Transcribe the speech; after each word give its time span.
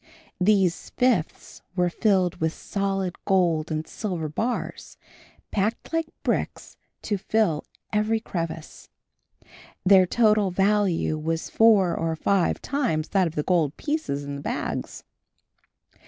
These 0.39 0.89
fifths 0.97 1.61
were 1.75 1.91
filled 1.91 2.37
with 2.37 2.53
solid 2.53 3.15
gold 3.25 3.69
and 3.69 3.85
silver 3.85 4.27
bars, 4.27 4.97
packed 5.51 5.93
like 5.93 6.09
bricks 6.23 6.75
to 7.03 7.19
fill 7.19 7.65
every 7.93 8.19
crevice. 8.19 8.89
Their 9.85 10.07
total 10.07 10.49
value 10.49 11.19
was 11.19 11.51
four 11.51 11.95
or 11.95 12.15
five 12.15 12.63
times 12.63 13.09
that 13.09 13.27
of 13.27 13.35
the 13.35 13.43
gold 13.43 13.77
pieces 13.77 14.23
in 14.23 14.37
the 14.37 14.41
bags. 14.41 15.03